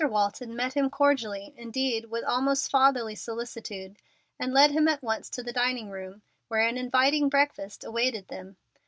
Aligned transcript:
Walton 0.09 0.55
met 0.55 0.73
him 0.73 0.89
cordially 0.89 1.53
indeed 1.55 2.05
with 2.05 2.23
almost 2.23 2.71
fatherly 2.71 3.13
solicitude 3.13 3.97
and 4.39 4.51
led 4.51 4.71
him 4.71 4.87
at 4.87 5.03
once 5.03 5.29
to 5.29 5.43
the 5.43 5.53
dining 5.53 5.91
room, 5.91 6.23
where 6.47 6.65
an 6.67 6.75
inviting 6.75 7.29
breakfast 7.29 7.83
awaited 7.83 8.27
them. 8.27 8.57